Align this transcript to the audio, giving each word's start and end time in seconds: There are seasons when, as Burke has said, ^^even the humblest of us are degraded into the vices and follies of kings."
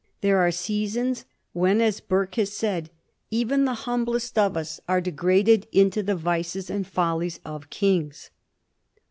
There 0.21 0.39
are 0.39 0.49
seasons 0.49 1.25
when, 1.53 1.79
as 1.79 1.99
Burke 2.01 2.33
has 2.33 2.51
said, 2.51 2.89
^^even 3.31 3.65
the 3.65 3.75
humblest 3.85 4.35
of 4.35 4.57
us 4.57 4.79
are 4.89 4.99
degraded 4.99 5.67
into 5.71 6.01
the 6.01 6.15
vices 6.15 6.71
and 6.71 6.87
follies 6.87 7.39
of 7.45 7.69
kings." 7.69 8.31